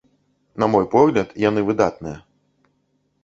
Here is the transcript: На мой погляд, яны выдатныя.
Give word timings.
На 0.63 0.69
мой 0.75 0.85
погляд, 0.95 1.35
яны 1.49 1.61
выдатныя. 1.67 2.17